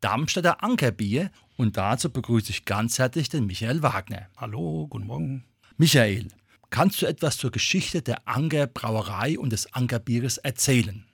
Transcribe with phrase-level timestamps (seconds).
[0.00, 4.26] Darmstädter Ankerbier und dazu begrüße ich ganz herzlich den Michael Wagner.
[4.36, 5.44] Hallo, guten Morgen.
[5.78, 6.28] Michael,
[6.70, 11.04] kannst du etwas zur Geschichte der Anker Brauerei und des Ankerbieres erzählen?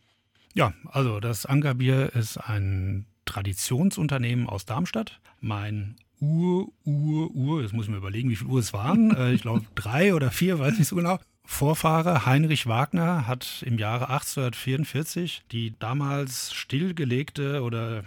[0.55, 5.21] Ja, also das Ankerbier ist ein Traditionsunternehmen aus Darmstadt.
[5.41, 9.17] Mein Ur, Ur, Ur, jetzt muss ich mir überlegen, wie viele Uhr es waren.
[9.17, 11.19] Äh, ich glaube drei oder vier, weiß nicht so genau.
[11.45, 18.05] Vorfahre Heinrich Wagner hat im Jahre 1844 die damals stillgelegte oder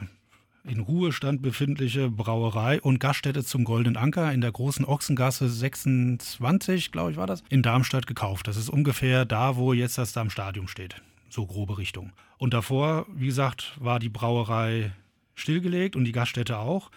[0.67, 7.11] in Ruhestand befindliche Brauerei und Gaststätte zum Goldenen Anker in der großen Ochsengasse 26, glaube
[7.11, 8.47] ich, war das, in Darmstadt gekauft.
[8.47, 10.95] Das ist ungefähr da, wo jetzt das Darmstadium steht.
[11.29, 12.11] So grobe Richtung.
[12.37, 14.91] Und davor, wie gesagt, war die Brauerei
[15.35, 16.91] stillgelegt und die Gaststätte auch.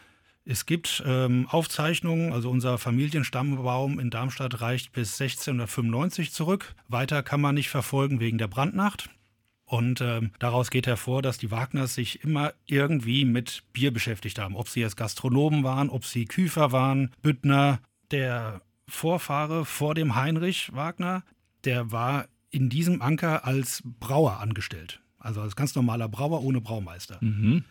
[0.44, 6.74] Es gibt ähm, Aufzeichnungen, also unser Familienstammbaum in Darmstadt reicht bis 1695 zurück.
[6.88, 9.10] Weiter kann man nicht verfolgen wegen der Brandnacht.
[9.68, 14.56] Und ähm, daraus geht hervor, dass die Wagners sich immer irgendwie mit Bier beschäftigt haben.
[14.56, 17.80] Ob sie jetzt Gastronomen waren, ob sie Küfer waren, Büttner.
[18.10, 21.22] Der Vorfahre vor dem Heinrich Wagner,
[21.64, 25.02] der war in diesem Anker als Brauer angestellt.
[25.18, 27.18] Also als ganz normaler Brauer ohne Braumeister.
[27.20, 27.64] Mhm.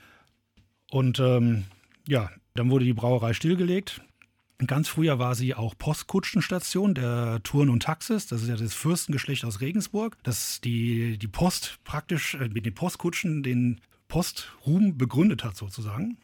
[0.91, 1.63] Und ähm,
[2.07, 4.01] ja, dann wurde die Brauerei stillgelegt.
[4.65, 8.25] Ganz früher war sie auch Postkutschenstation der Touren und Taxis.
[8.25, 12.73] Das ist ja das Fürstengeschlecht aus Regensburg, das die, die Post praktisch äh, mit den
[12.73, 16.17] Postkutschen den Postruhm begründet hat sozusagen.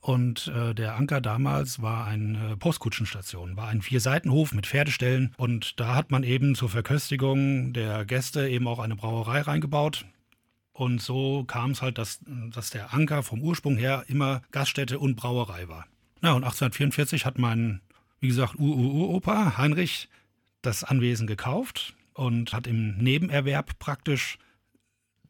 [0.00, 5.34] Und äh, der Anker damals war eine äh, Postkutschenstation, war ein Vier-Seitenhof mit Pferdeställen.
[5.36, 10.04] Und da hat man eben zur Verköstigung der Gäste eben auch eine Brauerei reingebaut.
[10.72, 12.20] Und so kam es halt, dass,
[12.52, 15.86] dass der Anker vom Ursprung her immer Gaststätte und Brauerei war.
[16.24, 17.82] Na, und 1844 hat mein,
[18.18, 20.08] wie gesagt, Ur-Ur-Opa Heinrich
[20.62, 24.38] das Anwesen gekauft und hat im Nebenerwerb praktisch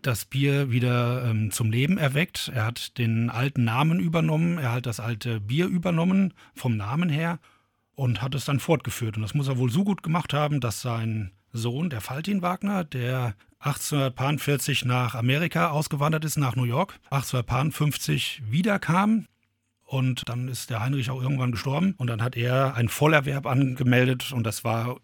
[0.03, 2.53] das Bier wieder ähm, zum Leben erweckt.
[2.55, 7.41] Er hat den alten Namen übernommen, er hat das alte Bier übernommen vom Namen her
[7.97, 9.17] und hat es dann fortgeführt.
[9.17, 12.85] Und das muss er wohl so gut gemacht haben, dass sein Sohn, der Faltin Wagner,
[12.85, 19.27] der 1840 nach Amerika ausgewandert ist, nach New York, 1850 wiederkam.
[19.85, 21.95] Und dann ist der Heinrich auch irgendwann gestorben.
[21.99, 24.97] Und dann hat er einen Vollerwerb angemeldet und das war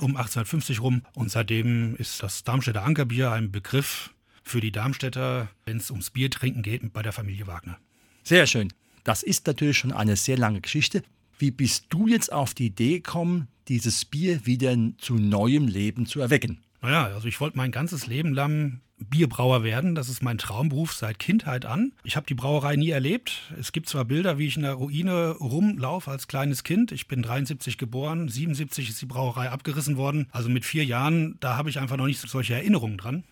[0.00, 1.02] um 1850 rum.
[1.14, 4.10] Und seitdem ist das Darmstädter Ankerbier ein Begriff
[4.42, 7.78] für die Darmstädter, wenn es ums Bier trinken geht, bei der Familie Wagner.
[8.24, 8.72] Sehr schön.
[9.04, 11.02] Das ist natürlich schon eine sehr lange Geschichte.
[11.38, 16.20] Wie bist du jetzt auf die Idee gekommen, dieses Bier wieder zu neuem Leben zu
[16.20, 16.60] erwecken?
[16.80, 19.94] Naja, also ich wollte mein ganzes Leben lang Bierbrauer werden.
[19.94, 21.92] Das ist mein Traumberuf seit Kindheit an.
[22.04, 23.52] Ich habe die Brauerei nie erlebt.
[23.58, 26.92] Es gibt zwar Bilder, wie ich in der Ruine rumlaufe als kleines Kind.
[26.92, 30.26] Ich bin 73 geboren, 77 ist die Brauerei abgerissen worden.
[30.30, 33.24] Also mit vier Jahren, da habe ich einfach noch nicht solche Erinnerungen dran.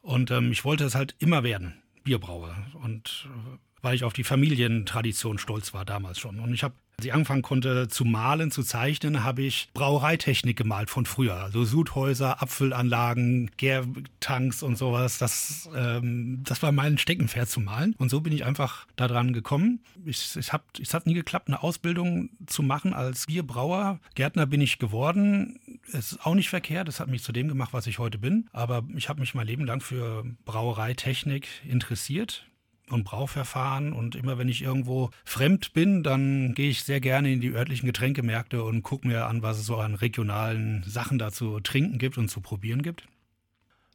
[0.00, 2.56] Und ähm, ich wollte es halt immer werden, Bierbrauer.
[2.82, 6.40] Und äh, weil ich auf die Familientradition stolz war damals schon.
[6.40, 10.90] Und ich habe als ich anfangen konnte zu malen, zu zeichnen, habe ich Brauereitechnik gemalt
[10.90, 11.34] von früher.
[11.34, 15.18] Also Sudhäuser, Apfelanlagen, Gärtanks und sowas.
[15.18, 17.94] Das, ähm, das war mein Steckenpferd zu malen.
[17.98, 19.80] Und so bin ich einfach daran gekommen.
[20.04, 23.98] Ich, ich hab, es hat nie geklappt, eine Ausbildung zu machen als Bierbrauer.
[24.14, 25.58] Gärtner bin ich geworden.
[25.92, 26.88] Es ist auch nicht verkehrt.
[26.88, 28.48] Es hat mich zu dem gemacht, was ich heute bin.
[28.52, 32.46] Aber ich habe mich mein Leben lang für Brauereitechnik interessiert
[32.92, 33.92] und Brauverfahren.
[33.92, 37.86] Und immer wenn ich irgendwo fremd bin, dann gehe ich sehr gerne in die örtlichen
[37.86, 42.18] Getränkemärkte und gucke mir an, was es so an regionalen Sachen da zu trinken gibt
[42.18, 43.06] und zu probieren gibt.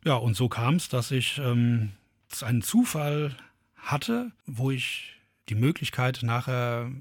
[0.04, 1.92] Ja, und so kam es, dass ich ähm,
[2.42, 3.36] einen Zufall
[3.76, 5.14] hatte, wo ich
[5.50, 6.92] die Möglichkeit nachher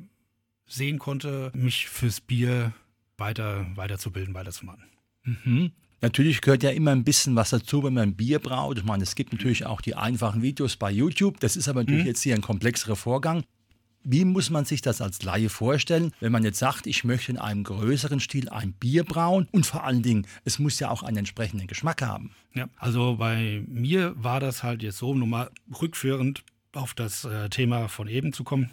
[0.67, 2.73] sehen konnte, mich fürs Bier
[3.17, 4.85] weiter, weiterzubilden, weiterzumachen.
[5.25, 5.73] Mhm.
[6.01, 8.79] Natürlich gehört ja immer ein bisschen was dazu, wenn man Bier braut.
[8.79, 11.41] Ich meine, es gibt natürlich auch die einfachen Videos bei YouTube.
[11.41, 12.09] Das ist aber natürlich mhm.
[12.09, 13.45] jetzt hier ein komplexerer Vorgang.
[14.09, 17.39] Wie muss man sich das als Laie vorstellen, wenn man jetzt sagt, ich möchte in
[17.39, 21.17] einem größeren Stil ein Bier brauen und vor allen Dingen, es muss ja auch einen
[21.17, 22.31] entsprechenden Geschmack haben?
[22.55, 25.51] Ja, also bei mir war das halt jetzt so, nur mal
[25.81, 28.71] rückführend auf das äh, Thema von eben zu kommen.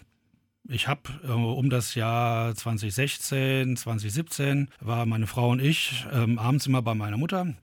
[0.69, 6.67] Ich habe äh, um das Jahr 2016, 2017 war meine Frau und ich ähm, abends
[6.67, 7.53] immer bei meiner Mutter,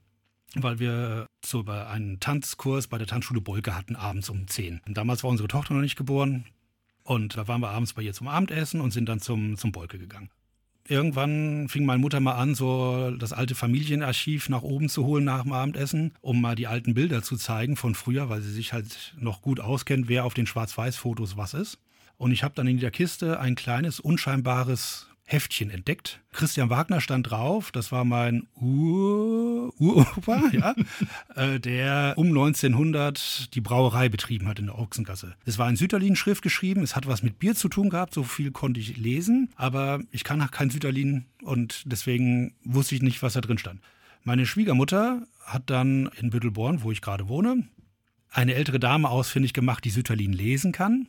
[0.53, 4.81] weil wir so einen Tanzkurs bei der Tanzschule Bolke hatten, abends um 10.
[4.85, 6.45] Und damals war unsere Tochter noch nicht geboren.
[7.03, 9.97] Und da waren wir abends bei ihr zum Abendessen und sind dann zum, zum Bolke
[9.97, 10.29] gegangen.
[10.87, 15.43] Irgendwann fing meine Mutter mal an, so das alte Familienarchiv nach oben zu holen nach
[15.43, 19.15] dem Abendessen, um mal die alten Bilder zu zeigen von früher, weil sie sich halt
[19.17, 21.79] noch gut auskennt, wer auf den Schwarz-Weiß-Fotos was ist.
[22.21, 26.21] Und ich habe dann in der Kiste ein kleines, unscheinbares Heftchen entdeckt.
[26.31, 30.75] Christian Wagner stand drauf, das war mein Ur Uropa, ja,
[31.35, 35.33] äh, der um 1900 die Brauerei betrieben hat in der Ochsengasse.
[35.45, 38.51] Es war in Sütterlin-Schrift geschrieben, es hat was mit Bier zu tun gehabt, so viel
[38.51, 43.41] konnte ich lesen, aber ich kann kein Sütterlin und deswegen wusste ich nicht, was da
[43.41, 43.81] drin stand.
[44.23, 47.67] Meine Schwiegermutter hat dann in Büttelborn, wo ich gerade wohne,
[48.29, 51.07] eine ältere Dame ausfindig gemacht, die Sütterlin lesen kann.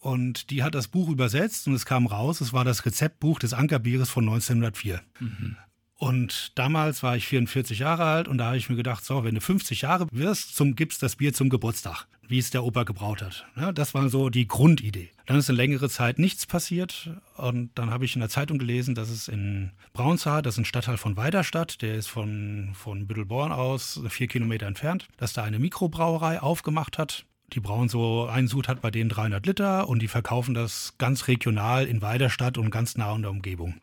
[0.00, 3.52] Und die hat das Buch übersetzt und es kam raus, es war das Rezeptbuch des
[3.52, 5.00] Ankerbieres von 1904.
[5.20, 5.56] Mhm.
[6.00, 9.34] Und damals war ich 44 Jahre alt und da habe ich mir gedacht, so, wenn
[9.34, 13.20] du 50 Jahre wirst, zum, gibst das Bier zum Geburtstag, wie es der Opa gebraut
[13.20, 13.44] hat.
[13.54, 15.10] Ja, das war so die Grundidee.
[15.26, 18.94] Dann ist eine längere Zeit nichts passiert und dann habe ich in der Zeitung gelesen,
[18.94, 23.52] dass es in Braunshaar, das ist ein Stadtteil von Weiderstadt, der ist von, von Büttelborn
[23.52, 28.68] aus vier Kilometer entfernt, dass da eine Mikrobrauerei aufgemacht hat die brauen so, ein Sud
[28.68, 32.96] hat bei denen 300 Liter und die verkaufen das ganz regional in Weiderstadt und ganz
[32.96, 33.80] nah in der Umgebung.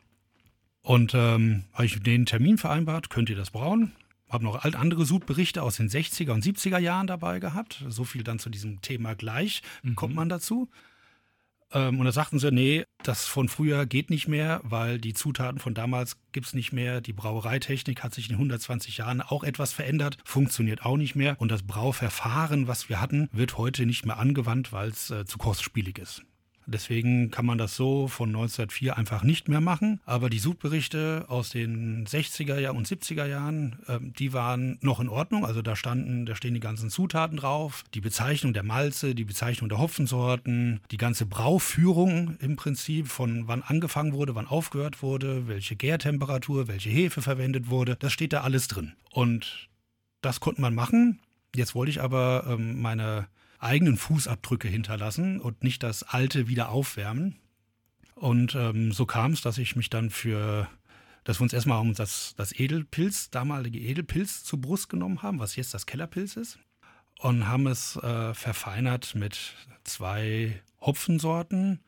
[0.82, 3.92] Und ähm, habe ich den Termin vereinbart, könnt ihr das brauen?
[4.28, 7.84] Habe noch andere Sudberichte aus den 60er und 70er Jahren dabei gehabt.
[7.88, 9.96] So viel dann zu diesem Thema gleich mhm.
[9.96, 10.68] kommt man dazu.
[11.72, 15.58] Ähm, und da sagten sie, nee, das von früher geht nicht mehr, weil die Zutaten
[15.58, 17.00] von damals gibt es nicht mehr.
[17.00, 21.36] Die Brauereitechnik hat sich in 120 Jahren auch etwas verändert, funktioniert auch nicht mehr.
[21.38, 25.38] Und das Brauverfahren, was wir hatten, wird heute nicht mehr angewandt, weil es äh, zu
[25.38, 26.22] kostspielig ist.
[26.70, 30.00] Deswegen kann man das so von 1904 einfach nicht mehr machen.
[30.04, 35.46] Aber die Sudberichte aus den 60er und 70er Jahren, äh, die waren noch in Ordnung.
[35.46, 39.70] Also da standen, da stehen die ganzen Zutaten drauf, die Bezeichnung der Malze, die Bezeichnung
[39.70, 45.74] der Hopfensorten, die ganze Brauführung im Prinzip von wann angefangen wurde, wann aufgehört wurde, welche
[45.74, 47.96] Gärtemperatur, welche Hefe verwendet wurde.
[47.98, 48.92] Das steht da alles drin.
[49.10, 49.70] Und
[50.20, 51.20] das konnte man machen.
[51.54, 53.26] Jetzt wollte ich aber ähm, meine
[53.58, 57.36] eigenen Fußabdrücke hinterlassen und nicht das alte wieder aufwärmen.
[58.14, 60.68] Und ähm, so kam es, dass ich mich dann für,
[61.24, 65.56] dass wir uns erstmal um das, das Edelpilz, damalige Edelpilz zur Brust genommen haben, was
[65.56, 66.58] jetzt das Kellerpilz ist.
[67.20, 71.80] Und haben es äh, verfeinert mit zwei Hopfensorten,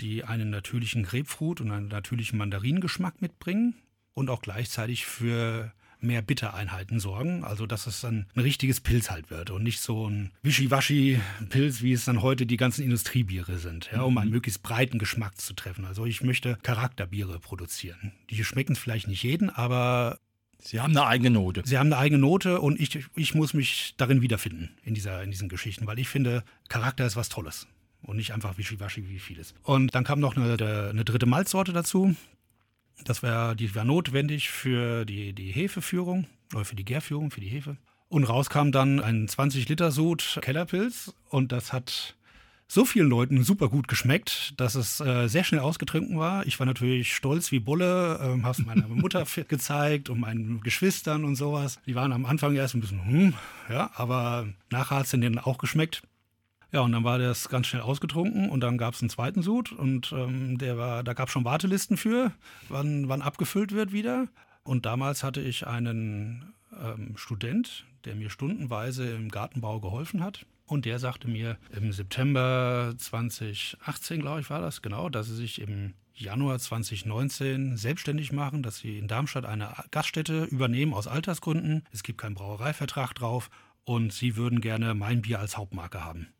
[0.00, 3.74] die einen natürlichen Grapefruit und einen natürlichen Mandarinengeschmack mitbringen
[4.14, 5.72] und auch gleichzeitig für
[6.04, 7.44] mehr Bittereinheiten sorgen.
[7.44, 11.92] Also, dass es dann ein richtiges Pilz halt wird und nicht so ein Wischiwaschi-Pilz, wie
[11.92, 14.34] es dann heute die ganzen Industriebiere sind, ja, um einen mhm.
[14.34, 15.84] möglichst breiten Geschmack zu treffen.
[15.84, 18.12] Also, ich möchte Charakterbiere produzieren.
[18.30, 20.18] Die schmecken vielleicht nicht jeden, aber
[20.64, 21.62] Sie haben eine eigene Note.
[21.66, 25.30] Sie haben eine eigene Note und ich, ich muss mich darin wiederfinden, in, dieser, in
[25.30, 27.66] diesen Geschichten, weil ich finde, Charakter ist was Tolles
[28.02, 29.54] und nicht einfach wischiwaschi wie vieles.
[29.62, 30.54] Und dann kam noch eine,
[30.90, 32.16] eine dritte Malzsorte dazu,
[33.04, 37.48] das war, die war notwendig für die, die Hefeführung oder für die Gärführung, für die
[37.48, 37.76] Hefe.
[38.08, 42.14] Und rauskam dann ein 20-Liter-Sud Kellerpilz und das hat
[42.66, 46.46] so vielen Leuten super gut geschmeckt, dass es äh, sehr schnell ausgetrunken war.
[46.46, 51.24] Ich war natürlich stolz wie Bulle, äh, habe es meiner Mutter gezeigt und meinen Geschwistern
[51.24, 51.80] und sowas.
[51.86, 53.34] Die waren am Anfang erst ein bisschen, hm,
[53.68, 56.02] ja, aber nachher hat es denen auch geschmeckt.
[56.74, 59.70] Ja, und dann war das ganz schnell ausgetrunken und dann gab es einen zweiten Sud
[59.70, 62.32] und ähm, der war, da gab es schon Wartelisten für,
[62.68, 64.26] wann, wann abgefüllt wird wieder.
[64.64, 66.52] Und damals hatte ich einen
[66.82, 70.46] ähm, Student, der mir stundenweise im Gartenbau geholfen hat.
[70.66, 75.60] Und der sagte mir im September 2018, glaube ich, war das genau, dass sie sich
[75.60, 81.84] im Januar 2019 selbstständig machen, dass sie in Darmstadt eine Gaststätte übernehmen aus Altersgründen.
[81.92, 83.48] Es gibt keinen Brauereivertrag drauf
[83.84, 86.34] und sie würden gerne mein Bier als Hauptmarke haben.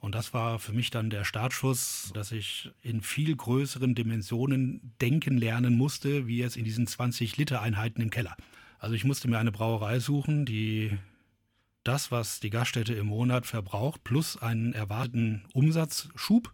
[0.00, 5.38] Und das war für mich dann der Startschuss, dass ich in viel größeren Dimensionen denken
[5.38, 8.36] lernen musste, wie jetzt in diesen 20 Liter Einheiten im Keller.
[8.78, 10.96] Also ich musste mir eine Brauerei suchen, die
[11.82, 16.52] das, was die Gaststätte im Monat verbraucht, plus einen erwarteten Umsatzschub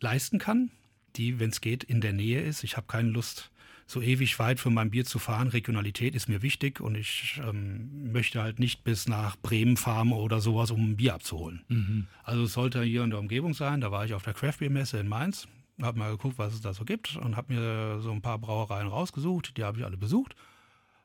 [0.00, 0.70] leisten kann,
[1.16, 2.64] die, wenn es geht, in der Nähe ist.
[2.64, 3.51] Ich habe keine Lust,
[3.86, 5.48] so ewig weit für mein Bier zu fahren.
[5.48, 10.40] Regionalität ist mir wichtig und ich ähm, möchte halt nicht bis nach Bremen fahren oder
[10.40, 11.62] sowas, um ein Bier abzuholen.
[11.68, 12.06] Mhm.
[12.24, 13.80] Also es sollte hier in der Umgebung sein.
[13.80, 15.48] Da war ich auf der Craft Beer Messe in Mainz,
[15.80, 18.88] habe mal geguckt, was es da so gibt und habe mir so ein paar Brauereien
[18.88, 19.56] rausgesucht.
[19.56, 20.34] Die habe ich alle besucht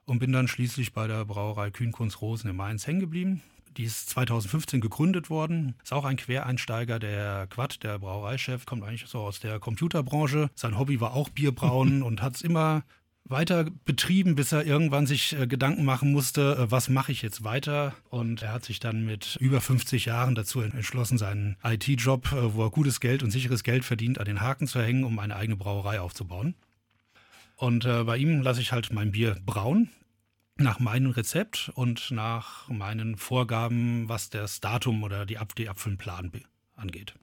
[0.05, 3.41] und bin dann schließlich bei der Brauerei Kühnkunst Rosen in Mainz hängen geblieben.
[3.77, 5.75] Die ist 2015 gegründet worden.
[5.84, 6.98] Ist auch ein Quereinsteiger.
[6.98, 10.50] Der Quad, der Brauereichef, kommt eigentlich so aus der Computerbranche.
[10.55, 12.84] Sein Hobby war auch Bierbrauen und hat es immer
[13.24, 17.43] weiter betrieben, bis er irgendwann sich äh, Gedanken machen musste, äh, was mache ich jetzt
[17.43, 17.93] weiter.
[18.10, 22.63] Und er hat sich dann mit über 50 Jahren dazu entschlossen, seinen IT-Job, äh, wo
[22.63, 25.57] er gutes Geld und sicheres Geld verdient, an den Haken zu hängen, um eine eigene
[25.57, 26.55] Brauerei aufzubauen.
[27.57, 29.89] Und äh, bei ihm lasse ich halt mein Bier brauen
[30.60, 36.32] nach meinem Rezept und nach meinen Vorgaben, was das Datum oder die, Ab die Abfüllenplan
[36.76, 37.14] angeht.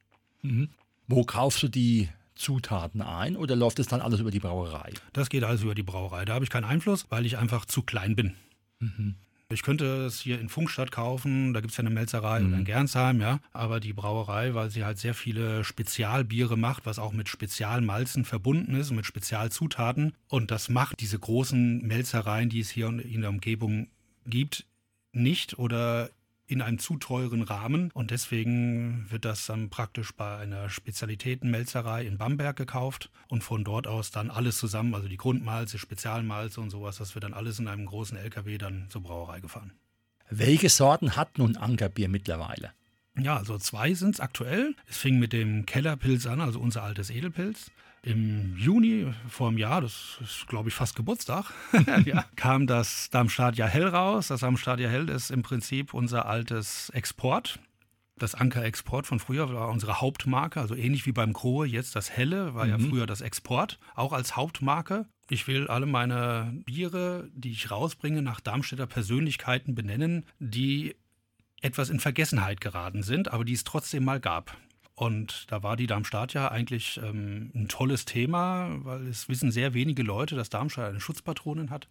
[0.43, 0.71] Mhm.
[1.07, 4.93] Wo kaufst du die Zutaten ein oder läuft es dann alles über die Brauerei?
[5.13, 6.25] Das geht alles über die Brauerei.
[6.25, 8.35] Da habe ich keinen Einfluss, weil ich einfach zu klein bin.
[8.81, 9.15] Mhm.
[9.51, 12.49] Ich könnte es hier in Funkstadt kaufen, da gibt es ja eine Melzerei mhm.
[12.49, 13.41] oder in Gernsheim, ja.
[13.53, 18.75] Aber die Brauerei, weil sie halt sehr viele Spezialbiere macht, was auch mit Spezialmalzen verbunden
[18.75, 20.15] ist mit Spezialzutaten.
[20.29, 23.89] Und das macht diese großen Melzereien, die es hier in der Umgebung
[24.27, 24.65] gibt,
[25.13, 26.11] nicht oder
[26.47, 32.19] in einem zu teuren Rahmen und deswegen wird das dann praktisch bei einer Spezialitätenmelzerei in
[32.19, 36.99] Bamberg gekauft und von dort aus dann alles zusammen, also die Grundmalze, Spezialmalze und sowas,
[36.99, 39.73] das wird dann alles in einem großen LKW dann zur Brauerei gefahren.
[40.31, 42.73] Welche Sorten hat nun Ankerbier mittlerweile?
[43.17, 44.75] Ja, also zwei sind es aktuell.
[44.89, 47.71] Es fing mit dem Kellerpilz an, also unser altes Edelpilz.
[48.05, 51.47] Im Juni vor einem Jahr, das ist glaube ich fast Geburtstag,
[52.05, 54.29] ja, kam das Darmstadia Hell raus.
[54.29, 57.59] Das Darmstadia Hell ist im Prinzip unser altes Export.
[58.17, 62.11] Das Anker Export von früher war unsere Hauptmarke, also ähnlich wie beim Krohe, jetzt das
[62.11, 62.71] Helle war mhm.
[62.71, 65.07] ja früher das Export, auch als Hauptmarke.
[65.31, 70.95] Ich will alle meine Biere, die ich rausbringe, nach Darmstädter Persönlichkeiten benennen, die
[71.63, 74.55] etwas in Vergessenheit geraten sind, aber die es trotzdem mal gab.
[74.95, 79.75] Und da war die Darmstadt ja eigentlich ähm, ein tolles Thema, weil es wissen sehr
[79.75, 81.89] wenige Leute, dass Darmstadt eine Schutzpatronin hat.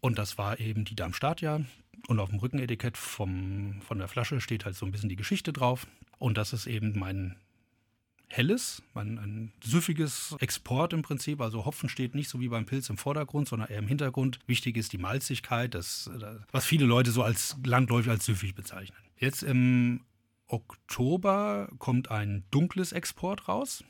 [0.00, 1.60] Und das war eben die Darmstadt ja.
[2.06, 5.52] Und auf dem Rückenetikett vom, von der Flasche steht halt so ein bisschen die Geschichte
[5.52, 5.86] drauf.
[6.18, 7.36] Und das ist eben mein
[8.28, 11.40] helles, mein, ein süffiges Export im Prinzip.
[11.40, 14.38] Also Hopfen steht nicht so wie beim Pilz im Vordergrund, sondern eher im Hintergrund.
[14.46, 16.10] Wichtig ist die Malzigkeit, das,
[16.52, 18.96] was viele Leute so als landläufig als süffig bezeichnen.
[19.16, 20.00] Jetzt im
[20.46, 23.84] Oktober kommt ein dunkles Export raus.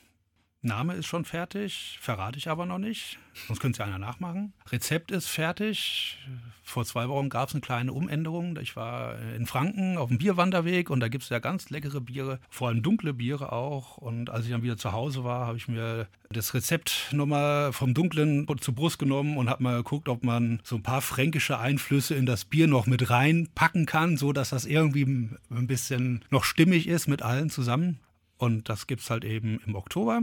[0.65, 3.19] Name ist schon fertig, verrate ich aber noch nicht.
[3.47, 4.53] Sonst könnte es ja einer nachmachen.
[4.71, 6.19] Rezept ist fertig.
[6.63, 8.57] Vor zwei Wochen gab es eine kleine Umänderung.
[8.59, 12.41] Ich war in Franken auf dem Bierwanderweg und da gibt es ja ganz leckere Biere,
[12.49, 13.99] vor allem dunkle Biere auch.
[13.99, 17.93] Und als ich dann wieder zu Hause war, habe ich mir das Rezept nochmal vom
[17.93, 22.15] Dunklen zur Brust genommen und habe mal geguckt, ob man so ein paar fränkische Einflüsse
[22.15, 26.89] in das Bier noch mit reinpacken kann, so dass das irgendwie ein bisschen noch stimmig
[26.89, 28.01] ist mit allen zusammen.
[28.39, 30.23] Und das gibt es halt eben im Oktober.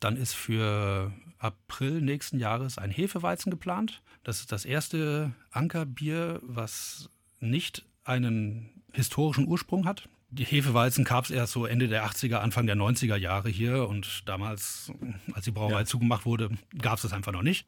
[0.00, 4.02] Dann ist für April nächsten Jahres ein Hefeweizen geplant.
[4.24, 10.08] Das ist das erste Ankerbier, was nicht einen historischen Ursprung hat.
[10.30, 14.28] Die Hefeweizen gab es erst so Ende der 80er, Anfang der 90er Jahre hier und
[14.28, 14.92] damals,
[15.32, 15.86] als die Brauerei ja.
[15.86, 17.66] zugemacht wurde, gab es das einfach noch nicht.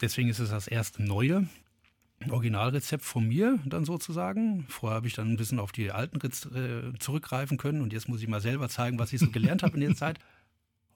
[0.00, 1.48] Deswegen ist es das erste neue
[2.28, 4.66] Originalrezept von mir dann sozusagen.
[4.68, 8.22] Vorher habe ich dann ein bisschen auf die alten äh, zurückgreifen können und jetzt muss
[8.22, 10.18] ich mal selber zeigen, was ich so gelernt habe in der Zeit.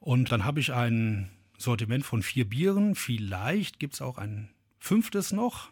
[0.01, 2.95] Und dann habe ich ein Sortiment von vier Bieren.
[2.95, 5.71] Vielleicht gibt es auch ein fünftes noch.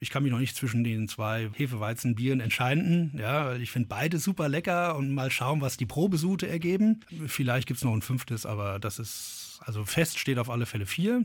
[0.00, 3.12] Ich kann mich noch nicht zwischen den zwei Hefeweizenbieren entscheiden.
[3.16, 7.00] Ja, ich finde beide super lecker und mal schauen, was die Probesute ergeben.
[7.28, 10.86] Vielleicht gibt es noch ein fünftes, aber das ist, also fest steht auf alle Fälle
[10.86, 11.24] vier.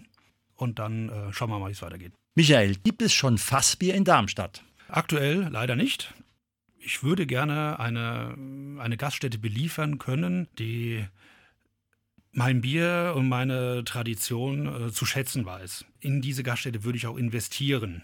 [0.56, 2.14] Und dann äh, schauen wir mal, wie es weitergeht.
[2.36, 4.64] Michael, gibt es schon Fassbier in Darmstadt?
[4.90, 6.14] Aktuell leider nicht.
[6.78, 8.38] Ich würde gerne eine,
[8.80, 11.04] eine Gaststätte beliefern können, die
[12.38, 15.86] mein Bier und meine Tradition äh, zu schätzen weiß.
[16.00, 18.04] In diese Gaststätte würde ich auch investieren.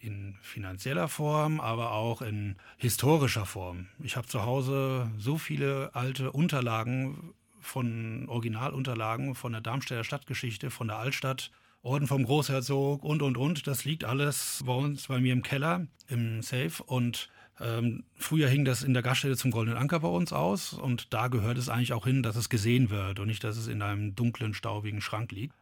[0.00, 3.88] In finanzieller Form, aber auch in historischer Form.
[4.02, 10.88] Ich habe zu Hause so viele alte Unterlagen von Originalunterlagen von der Darmstädter Stadtgeschichte, von
[10.88, 11.50] der Altstadt,
[11.84, 13.66] Orden vom Großherzog und, und, und.
[13.66, 16.82] Das liegt alles bei uns, bei mir im Keller, im Safe.
[16.84, 17.28] Und
[17.60, 21.28] ähm, früher hing das in der Gaststätte zum Goldenen Anker bei uns aus und da
[21.28, 24.16] gehört es eigentlich auch hin, dass es gesehen wird und nicht, dass es in einem
[24.16, 25.54] dunklen, staubigen Schrank liegt.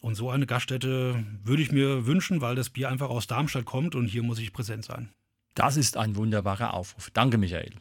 [0.00, 3.94] Und so eine Gaststätte würde ich mir wünschen, weil das Bier einfach aus Darmstadt kommt
[3.94, 5.10] und hier muss ich präsent sein.
[5.54, 7.10] Das ist ein wunderbarer Aufruf.
[7.10, 7.72] Danke, Michael.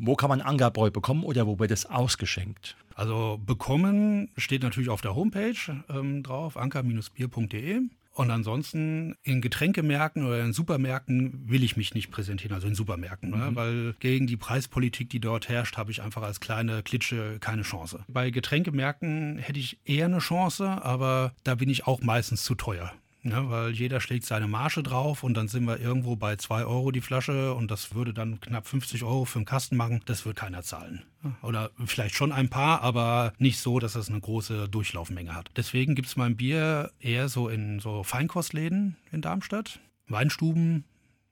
[0.00, 2.76] Wo kann man Angerbräu bekommen oder wo wird es ausgeschenkt?
[2.94, 7.80] Also bekommen steht natürlich auf der Homepage ähm, drauf, anker-bier.de.
[8.18, 13.30] Und ansonsten in Getränkemärkten oder in Supermärkten will ich mich nicht präsentieren, also in Supermärkten,
[13.30, 13.36] ne?
[13.36, 13.42] mhm.
[13.42, 13.54] ne?
[13.54, 18.04] weil gegen die Preispolitik, die dort herrscht, habe ich einfach als kleine Klitsche keine Chance.
[18.08, 22.92] Bei Getränkemärkten hätte ich eher eine Chance, aber da bin ich auch meistens zu teuer.
[23.22, 26.92] Ne, weil jeder schlägt seine Marge drauf und dann sind wir irgendwo bei 2 Euro
[26.92, 30.02] die Flasche und das würde dann knapp 50 Euro für einen Kasten machen.
[30.06, 31.02] Das wird keiner zahlen.
[31.42, 35.50] Oder vielleicht schon ein paar, aber nicht so, dass es eine große Durchlaufmenge hat.
[35.56, 40.84] Deswegen gibt es mein Bier eher so in so Feinkostläden in Darmstadt, Weinstuben,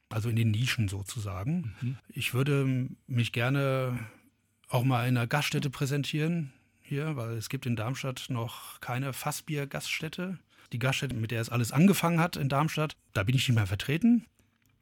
[0.08, 1.74] also in den Nischen sozusagen.
[1.80, 1.98] Mhm.
[2.08, 3.96] Ich würde mich gerne
[4.68, 10.38] auch mal in einer Gaststätte präsentieren hier, weil es gibt in Darmstadt noch keine Fassbier-Gaststätte.
[10.72, 13.66] Die Gaststätte, mit der es alles angefangen hat in Darmstadt, da bin ich nicht mehr
[13.66, 14.26] vertreten.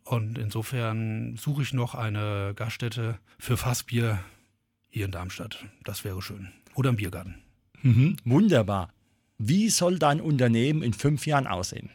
[0.05, 4.21] Und insofern suche ich noch eine Gaststätte für Fassbier
[4.91, 5.65] hier in Darmstadt.
[5.83, 6.53] Das wäre schön.
[6.75, 7.37] Oder im Biergarten.
[7.83, 8.93] Mhm, wunderbar.
[9.39, 11.91] Wie soll dein Unternehmen in fünf Jahren aussehen?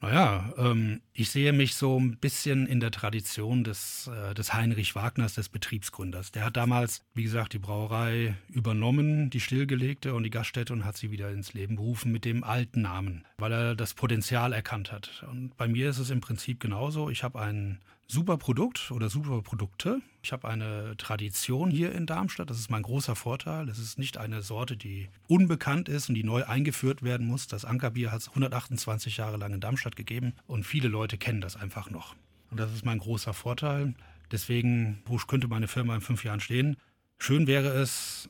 [0.00, 4.94] Naja, ähm, ich sehe mich so ein bisschen in der Tradition des, äh, des Heinrich
[4.94, 6.32] Wagners, des Betriebsgründers.
[6.32, 10.96] Der hat damals, wie gesagt, die Brauerei übernommen, die stillgelegte und die Gaststätte und hat
[10.96, 15.24] sie wieder ins Leben berufen mit dem alten Namen, weil er das Potenzial erkannt hat.
[15.30, 17.10] Und bei mir ist es im Prinzip genauso.
[17.10, 17.80] Ich habe einen
[18.12, 20.00] super Produkt oder super Produkte.
[20.22, 22.50] Ich habe eine Tradition hier in Darmstadt.
[22.50, 23.68] Das ist mein großer Vorteil.
[23.68, 27.48] Es ist nicht eine Sorte, die unbekannt ist und die neu eingeführt werden muss.
[27.48, 31.56] Das Ankerbier hat es 128 Jahre lang in Darmstadt gegeben und viele Leute kennen das
[31.56, 32.14] einfach noch.
[32.50, 33.94] Und das ist mein großer Vorteil.
[34.30, 36.76] Deswegen, wo könnte meine Firma in fünf Jahren stehen?
[37.18, 38.28] Schön wäre es,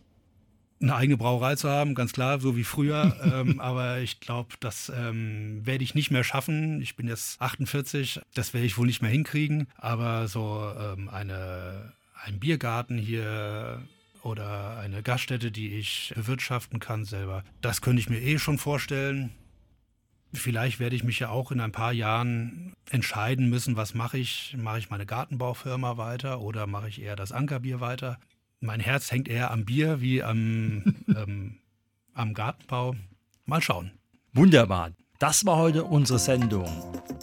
[0.82, 3.16] eine eigene Brauerei zu haben, ganz klar, so wie früher.
[3.32, 6.82] ähm, aber ich glaube, das ähm, werde ich nicht mehr schaffen.
[6.82, 9.68] Ich bin jetzt 48, das werde ich wohl nicht mehr hinkriegen.
[9.76, 11.92] Aber so ähm, eine,
[12.24, 13.82] ein Biergarten hier
[14.22, 19.30] oder eine Gaststätte, die ich bewirtschaften kann selber, das könnte ich mir eh schon vorstellen.
[20.34, 24.56] Vielleicht werde ich mich ja auch in ein paar Jahren entscheiden müssen, was mache ich?
[24.58, 28.18] Mache ich meine Gartenbaufirma weiter oder mache ich eher das Ankerbier weiter?
[28.62, 31.58] mein Herz hängt eher am Bier wie am, ähm,
[32.14, 32.94] am Gartenbau.
[33.44, 33.90] Mal schauen.
[34.32, 34.92] Wunderbar.
[35.18, 36.68] Das war heute unsere Sendung.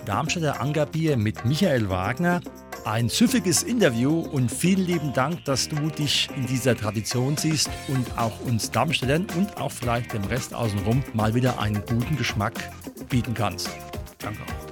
[0.06, 2.42] Darmstädter Angerbier mit Michael Wagner.
[2.86, 8.18] Ein süffiges Interview und vielen lieben Dank, dass du dich in dieser Tradition siehst und
[8.18, 12.54] auch uns Darmstädtern und auch vielleicht dem Rest außenrum mal wieder einen guten Geschmack
[13.10, 13.70] bieten kannst.
[14.20, 14.69] Danke auch.